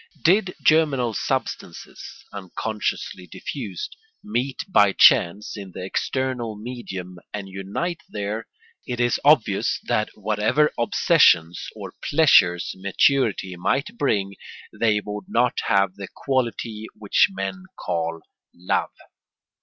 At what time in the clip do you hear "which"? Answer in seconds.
16.95-17.27